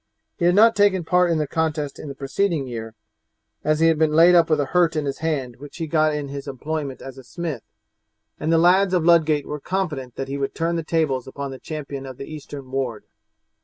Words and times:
He 0.39 0.45
had 0.45 0.55
not 0.55 0.75
taken 0.75 1.03
part 1.03 1.29
in 1.29 1.37
the 1.37 1.45
contest 1.45 1.99
in 1.99 2.07
the 2.07 2.15
preceding 2.15 2.65
year, 2.65 2.95
as 3.63 3.81
he 3.81 3.87
had 3.87 3.99
been 3.99 4.15
laid 4.15 4.33
up 4.33 4.49
with 4.49 4.59
a 4.59 4.65
hurt 4.73 4.95
in 4.95 5.05
his 5.05 5.19
hand 5.19 5.57
which 5.57 5.77
he 5.77 5.83
had 5.83 5.91
got 5.91 6.15
in 6.15 6.27
his 6.29 6.47
employment 6.47 7.03
as 7.03 7.19
a 7.19 7.23
smith, 7.23 7.61
and 8.39 8.51
the 8.51 8.57
lads 8.57 8.95
of 8.95 9.05
Ludgate 9.05 9.45
were 9.45 9.59
confident 9.59 10.15
that 10.15 10.27
he 10.27 10.39
would 10.39 10.55
turn 10.55 10.75
the 10.75 10.81
tables 10.81 11.27
upon 11.27 11.51
the 11.51 11.59
champion 11.59 12.07
of 12.07 12.17
the 12.17 12.25
eastern 12.25 12.71
ward. 12.71 13.03